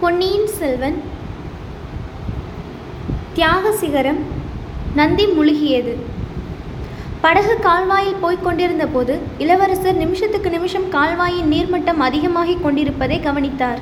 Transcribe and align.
பொன்னியின் 0.00 0.46
செல்வன். 0.46 1.02
தியாக 3.34 3.72
சிகரம் 3.72 4.18
நந்தி 4.94 5.24
முழுகியது. 5.26 5.92
படகு 7.20 7.58
கால்வாயில் 7.58 8.20
போய்க் 8.20 8.44
கொண்டிருந்த 8.44 8.86
போது 8.86 9.18
இளவரசர் 9.38 9.96
நிமிஷத்துக்கு 9.96 10.50
நிமிஷம் 10.50 10.90
கால்வாயின் 10.90 11.50
நீர்மட்டம் 11.52 12.00
அதிகமாகிக் 12.08 12.62
கொண்டிருப்பதை 12.62 13.20
கவனித்தார். 13.20 13.78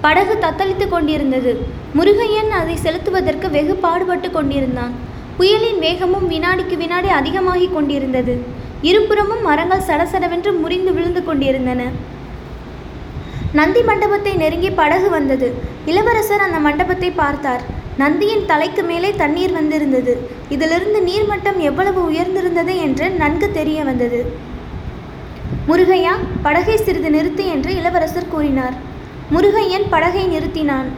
படகு 0.00 0.38
தத்தளித்துக் 0.40 0.88
கொண்டிருந்தது. 0.88 1.52
முருகையன் 1.98 2.52
அதை 2.60 2.76
செலுத்துவதற்கு 2.76 3.50
வெகு 3.50 3.74
பாடுபட்டு 3.74 4.30
கொண்டிருந்தான். 4.30 4.92
புயலின் 5.36 5.78
வேகமும் 5.78 6.30
வினாடிக்கு 6.30 6.76
வினாடி 6.76 7.08
அதிகமாகிக் 7.08 7.74
கொண்டிருந்தது. 7.74 8.42
இருபுறமும் 8.82 9.42
மரங்கள் 9.42 9.86
சடசடவென்று 9.88 10.60
முறிந்து 10.60 10.92
விழுந்து 10.92 11.24
கொண்டிருந்தன. 11.24 11.82
நந்தி 13.58 13.80
மண்டபத்தை 13.88 14.32
நெருங்கி 14.42 14.70
படகு 14.80 15.08
வந்தது. 15.14 15.48
இளவரசர் 15.90 16.44
அந்த 16.46 16.58
மண்டபத்தை 16.66 17.10
பார்த்தார். 17.22 17.62
நந்தியின் 18.02 18.46
தலைக்கு 18.50 18.82
மேலே 18.90 19.10
தண்ணீர் 19.22 19.54
வந்திருந்தது. 19.58 20.12
இதிலிருந்து 20.54 21.00
நீர்மட்டம் 21.08 21.58
எவ்வளவு 21.68 22.00
உயர்ந்திருந்தது 22.10 22.74
என்று 22.86 23.06
நன்கு 23.22 23.48
தெரிய 23.58 23.78
வந்தது. 23.90 24.20
முருகையா 25.68 26.14
படகை 26.46 26.76
சிறிது 26.86 27.10
நிறுத்து 27.16 27.44
என்று 27.54 27.70
இளவரசர் 27.80 28.32
கூறினார். 28.34 28.76
முருகையன் 29.34 29.86
படகை 29.94 30.24
நிறுத்தினான். 30.34 30.88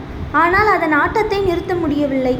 ஆனால் 0.42 0.68
அதன் 0.76 0.94
ஆட்டத்தை 1.02 1.38
நிறுத்த 1.50 1.72
முடியவில்லை. 1.82 2.36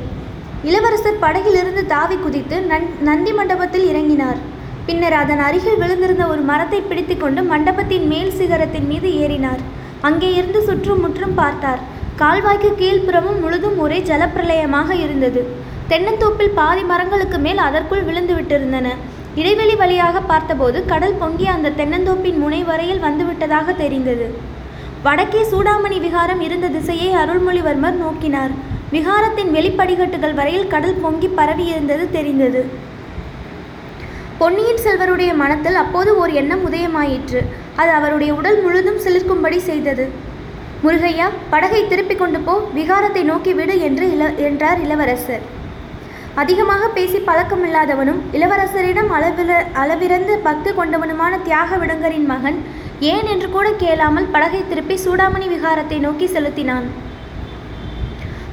இளவரசர் 0.69 1.23
படகிலிருந்து 1.25 1.83
தாவி 1.93 2.17
குதித்து 2.17 2.57
நன் 2.71 2.89
நந்தி 3.09 3.33
மண்டபத்தில் 3.39 3.89
இறங்கினார். 3.93 4.39
பின்னர் 4.87 5.17
அதன் 5.23 5.43
அருகில் 5.47 5.81
விழுந்திருந்த 5.83 6.25
ஒரு 6.33 6.43
மரத்தை 6.51 6.81
பிடித்துக்கொண்டு 6.91 7.43
மண்டபத்தின் 7.53 8.07
மேல் 8.13 8.37
சிகரத்தின் 8.39 8.89
மீது 8.93 9.09
ஏறினார். 9.25 9.63
அங்கே 10.07 10.31
இருந்து 10.39 10.61
சுற்றும் 10.69 11.03
முற்றும் 11.05 11.37
பார்த்தார். 11.41 11.83
கால்வாய்க்கு 12.23 12.71
கீழ்ப்புறமும் 12.81 13.41
முழுதும் 13.45 13.79
ஒரே 13.85 13.99
ஜலப்பிரளயமாக 14.11 14.91
இருந்தது. 15.05 15.41
தென்னந்தோப்பில் 15.91 16.57
பாதி 16.59 16.83
மரங்களுக்கு 16.91 17.39
மேல் 17.47 17.61
அதற்குள் 17.69 18.07
விழுந்து 18.09 18.35
விட்டிருந்தன. 18.39 18.89
இடைவெளி 19.41 19.75
வழியாக 19.81 20.17
பார்த்தபோது 20.31 20.79
கடல் 20.93 21.17
பொங்கி 21.23 21.47
அந்த 21.55 21.75
தென்னந்தோப்பின் 21.79 22.39
முனை 22.43 22.61
வரையில் 22.71 23.05
வந்துவிட்டதாக 23.07 23.77
தெரிந்தது. 23.83 24.27
வடக்கே 25.07 25.43
சூடாமணி 25.53 25.97
விகாரம் 26.05 26.43
இருந்த 26.47 26.67
திசையை 26.77 27.09
அருள்மொழிவர்மர் 27.23 27.99
நோக்கினார். 28.05 28.53
விகாரத்தின் 28.95 29.51
வெளிப்படிகட்டுகள் 29.57 30.37
வரையில் 30.41 30.71
கடல் 30.75 31.01
பொங்கி 31.05 31.29
பரவியிருந்தது 31.39 32.05
தெரிந்தது. 32.17 32.61
பொன்னியின் 34.39 34.81
செல்வருடைய 34.85 35.31
மனத்தில் 35.41 35.77
அப்போது 35.83 36.11
ஓர் 36.21 36.33
எண்ணம் 36.41 36.63
உதயமாயிற்று. 36.69 37.41
அது 37.81 37.91
அவருடைய 37.99 38.31
உடல் 38.35 38.59
முழுதும் 38.63 39.03
சிலிர்க்கும்படி 39.05 39.59
செய்தது. 39.67 40.05
முருகையா 40.85 41.27
படகை 41.53 41.83
திருப்பிக் 41.91 42.23
கொண்டு 42.23 42.39
போ 42.47 42.55
விகாரத்தை 42.79 43.23
நோக்கி 43.31 43.53
விடு 43.59 43.75
என்று 43.89 44.07
இள 44.15 44.33
என்றார் 44.49 44.81
இளவரசர். 44.87 45.45
அதிகமாக 46.43 46.89
பேசி 46.97 47.19
பழக்கமில்லாதவனும் 47.29 48.21
இளவரசரிடம் 48.37 49.11
அளவிற 49.17 49.53
அளவிறந்த 49.83 50.39
பக்தி 50.49 50.71
கொண்டவனுமான 50.71 51.33
தியாக 51.49 51.77
விடங்கரின் 51.83 52.29
மகன் 52.33 52.59
ஏன்? 53.13 53.27
என்று 53.35 53.49
கூட 53.57 53.69
கேளாமல் 53.85 54.31
படகை 54.35 54.63
திருப்பி 54.69 54.97
சூடாமணி 55.05 55.49
விகாரத்தை 55.55 55.99
நோக்கி 56.07 56.27
செலுத்தினான். 56.27 56.89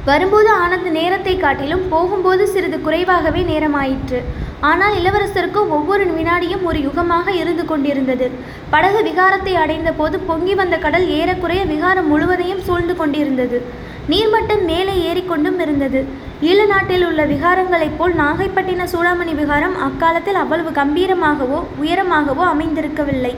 வரும்போது 0.09 0.49
ஆனந்த 0.61 0.89
நேரத்தை 0.99 1.33
காட்டிலும் 1.37 1.83
போகும்போது 1.91 2.43
சிறிது 2.53 2.77
குறைவாகவே 2.85 3.41
நேரமாயிற்று. 3.49 4.19
ஆனால் 4.69 4.95
இளவரசருக்கு 4.99 5.61
ஒவ்வொரு 5.77 6.03
வினாடியும் 6.17 6.63
ஒரு 6.69 6.79
யுகமாக 6.87 7.27
இருந்து 7.41 7.63
கொண்டிருந்தது. 7.71 8.25
படகு 8.73 8.99
விகாரத்தை 9.07 9.53
அடைந்த 9.63 9.91
போது 9.99 10.17
பொங்கி 10.29 10.55
வந்த 10.59 10.75
கடல் 10.85 11.07
ஏறக்குறைய 11.19 11.61
விகாரம் 11.73 12.09
முழுவதையும் 12.13 12.65
சூழ்ந்து 12.67 12.95
கொண்டிருந்தது. 13.01 13.59
நீர்மட்டம் 14.11 14.63
மேலே 14.71 14.93
ஏறிக்கொண்டும் 15.07 15.59
இருந்தது. 15.65 16.01
ஈழ 16.49 16.59
நாட்டில் 16.73 17.05
உள்ள 17.07 17.21
விகாரங்களைப் 17.33 17.97
போல் 17.97 18.13
நாகைப்பட்டின 18.23 18.85
சூடாமணி 18.93 19.33
விகாரம் 19.41 19.75
அக்காலத்தில் 19.87 20.41
அவ்வளவு 20.43 20.71
கம்பீரமாகவோ 20.81 21.59
உயரமாகவோ 21.83 22.45
அமைந்திருக்கவில்லை. 22.53 23.33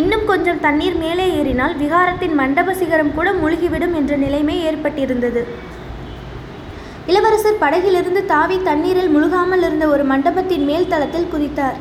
இன்னும் 0.00 0.24
கொஞ்சம் 0.30 0.62
தண்ணீர் 0.64 0.96
மேலே 1.04 1.26
ஏறினால் 1.38 1.74
விகாரத்தின் 1.82 2.34
மண்டப 2.40 2.74
சிகரம் 2.80 3.14
கூட 3.18 3.28
மூழ்கிவிடும் 3.40 3.94
என்ற 4.00 4.14
நிலைமை 4.24 4.56
ஏற்பட்டிருந்தது. 4.70 5.42
இளவரசர் 7.08 7.60
படகிலிருந்து 7.62 8.20
தாவி 8.32 8.56
தண்ணீரில் 8.66 9.12
முழுகாமல் 9.14 9.62
இருந்த 9.66 9.84
ஒரு 9.88 10.04
மண்டபத்தின் 10.10 10.64
மேல் 10.70 10.90
தளத்தில் 10.92 11.30
குதித்தார். 11.32 11.76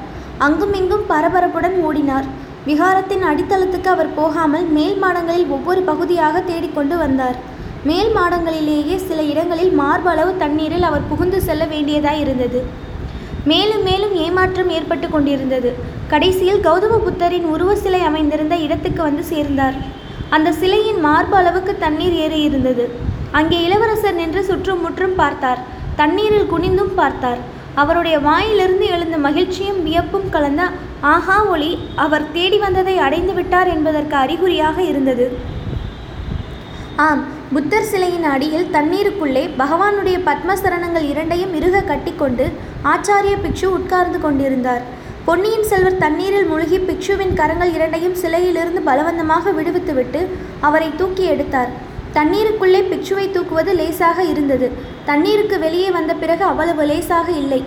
அங்குமிங்கும் 0.46 1.06
பரபரப்புடன் 1.10 1.78
ஓடினார். 1.88 2.28
விகாரத்தின் 2.68 3.24
அடித்தளத்துக்கு 3.30 3.90
அவர் 3.96 4.12
போகாமல் 4.20 4.66
மேல் 4.78 4.98
மாடங்களில் 5.04 5.52
ஒவ்வொரு 5.56 5.82
பகுதியாக 5.90 6.42
தேடிக்கொண்டு 6.50 6.98
வந்தார். 6.98 7.38
மேல் 7.90 8.12
மாடங்களிலேயே 8.18 8.96
சில 9.08 9.20
இடங்களில் 9.32 9.74
மார்பளவு 9.82 10.32
தண்ணீரில் 10.44 10.88
அவர் 10.90 11.10
புகுந்து 11.12 11.42
செல்ல 11.48 11.66
வேண்டியதாய் 11.74 12.22
இருந்தது. 12.24 12.62
மேலும் 13.52 13.84
மேலும் 13.90 14.16
ஏமாற்றம் 14.26 14.74
ஏற்பட்டு 14.78 15.10
கொண்டிருந்தது. 15.10 15.70
கடைசியில் 16.14 16.64
கௌதம 16.68 16.98
புத்தரின் 17.06 17.48
உருவ 17.54 17.76
சிலை 17.76 18.02
அமைந்திருந்த 18.10 18.56
இடத்துக்கு 18.66 19.02
வந்து 19.08 19.24
சேர்ந்தார். 19.34 19.78
அந்த 20.38 20.50
சிலையின் 20.62 21.00
மார்பு 21.06 21.36
அளவுக்கு 21.36 21.76
தண்ணீர் 21.86 22.18
ஏறி 22.24 22.42
இருந்தது 22.50 22.86
அங்கே 23.38 23.58
இளவரசர் 23.68 24.20
நின்று 24.20 24.42
சுற்றும் 24.50 24.84
முற்றும் 24.86 25.16
பார்த்தார். 25.22 25.62
தண்ணீரில் 26.02 26.52
குனிந்தும் 26.52 26.94
பார்த்தார். 27.00 27.42
அவருடைய 27.82 28.16
வாயிலிருந்து 28.28 28.86
எழுந்த 28.96 29.18
மகிழ்ச்சியும் 29.26 29.82
வியப்பும் 29.88 30.30
கலந்த 30.36 30.62
ஆஹா 31.14 31.36
ஒளி 31.54 31.72
அவர் 32.06 32.26
தேடி 32.36 32.58
வந்ததை 32.64 32.96
அடைந்து 33.08 33.34
விட்டார் 33.38 33.70
என்பதற்கு 33.76 34.16
அறிகுறியாக 34.24 34.78
இருந்தது. 34.92 35.26
ஆம் 37.08 37.22
புத்தர் 37.54 37.90
சிலையின் 37.90 38.28
அடியில் 38.32 38.72
தண்ணீருக்குள்ளே 38.74 39.44
பகவானுடைய 39.62 40.18
பத்மசரணங்கள் 40.30 41.06
இரண்டையும் 41.12 41.54
இறுக 41.60 41.84
கட்டிக்கொண்டு 41.92 42.46
ஆச்சாரிய 42.94 43.36
பிக்ஷு 43.46 43.68
உட்கார்ந்து 43.78 44.20
கொண்டிருந்தார். 44.26 44.84
பொன்னியின் 45.28 45.68
செல்வர் 45.70 46.02
தண்ணீரில் 46.04 46.50
மூழ்கி 46.52 46.80
பிக்ஷுவின் 46.90 47.34
கரங்கள் 47.40 47.72
இரண்டையும் 47.78 48.20
சிலையிலிருந்து 48.24 48.84
பலவந்தமாக 48.90 49.54
விடுவித்துவிட்டு 49.60 50.22
அவரை 50.68 50.90
தூக்கி 51.02 51.26
எடுத்தார். 51.36 51.72
தண்ணீருக்குள்ளே 52.18 52.82
பிக்ஷுவை 52.92 53.26
தூக்குவது 53.36 53.74
லேசாக 53.80 54.24
இருந்தது. 54.24 54.68
தண்ணீருக்கு 55.10 55.58
வெளியே 55.66 55.90
வந்த 55.98 56.14
பிறகு 56.22 56.44
அவ்வளவு 56.52 56.86
லேசாக 56.92 57.28
இல்லை. 57.44 57.62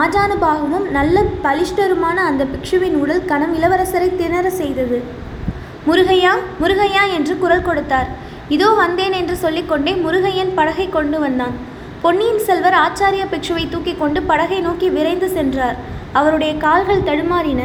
ஆஜானுபாகவும் 0.00 0.86
நல்ல 0.96 1.16
பலிஷ்டருமான 1.44 2.18
அந்த 2.30 2.42
பிக்ஷுவின் 2.52 2.96
உடல் 3.02 3.24
கணம் 3.30 3.54
இளவரசரை 3.58 4.08
திணற 4.20 4.46
செய்தது. 4.60 4.98
முருகையா 5.88 6.32
முருகையா 6.62 7.02
என்று 7.16 7.34
குரல் 7.44 7.66
கொடுத்தார். 7.68 8.08
இதோ 8.56 8.68
வந்தேன் 8.82 9.14
என்று 9.20 9.36
சொல்லிக்கொண்டே 9.44 9.92
முருகையன் 10.04 10.52
படகை 10.58 10.86
கொண்டு 10.96 11.20
வந்தான். 11.24 11.54
பொன்னியின் 12.02 12.42
செல்வர் 12.48 12.76
ஆச்சாரிய 12.84 13.24
பிக்ஷுவை 13.32 13.64
தூக்கி 13.68 13.94
கொண்டு 13.94 14.20
படகை 14.30 14.60
நோக்கி 14.66 14.88
விரைந்து 14.96 15.28
சென்றார். 15.36 15.76
அவருடைய 16.12 16.52
கால்கள் 16.64 17.06
தடுமாறின. 17.08 17.62